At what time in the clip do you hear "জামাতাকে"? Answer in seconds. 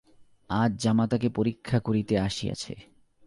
0.77-1.29